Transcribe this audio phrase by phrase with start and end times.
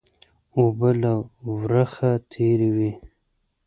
[0.57, 1.13] اوبه له
[1.61, 2.91] ورخه تېرې وې